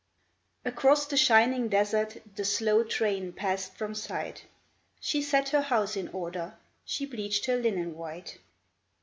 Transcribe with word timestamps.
Across 0.65 1.05
the 1.05 1.15
shining 1.15 1.69
desert 1.69 2.23
The 2.35 2.43
slow 2.43 2.83
train 2.83 3.33
passed 3.33 3.75
from 3.75 3.93
sight; 3.93 4.45
She 4.99 5.21
set 5.21 5.49
her 5.49 5.61
house 5.61 5.95
in 5.95 6.07
order, 6.07 6.55
She 6.83 7.05
bleached 7.05 7.45
her 7.45 7.57
linen 7.57 7.95
white. 7.95 8.39